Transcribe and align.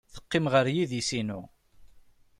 Teqqim 0.13 0.45
ɣer 0.53 0.65
yidis-inu. 0.75 1.41